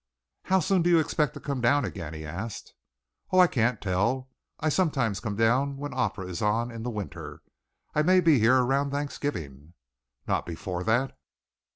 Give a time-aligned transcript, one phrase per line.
[0.45, 2.73] "How soon do you expect to come down again?" he asked.
[3.31, 4.31] "Oh, I can't tell.
[4.59, 7.43] I sometimes come down when Opera is on in the winter.
[7.93, 9.73] I may be here around Thanksgiving."
[10.27, 11.15] "Not before that?"